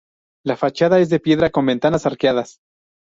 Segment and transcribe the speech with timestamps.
[0.43, 2.57] La fachada es de piedra, con ventanas arqueadas.